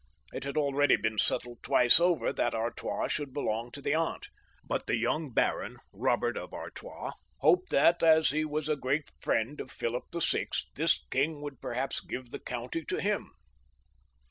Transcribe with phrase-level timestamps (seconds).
[0.33, 4.29] It had already been settled twice over that Artois should belong to the aunt,
[4.63, 9.61] but the young baron, Eobert of Artois, hoped that as he was a great friend
[9.61, 13.29] of Philip VI., this king would perhaps give the county to him.